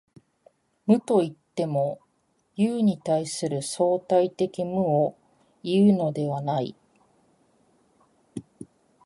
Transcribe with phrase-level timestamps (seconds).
[0.87, 1.99] 無といっても、
[2.55, 5.15] 有に対する相対的無を
[5.61, 6.75] いうのではない。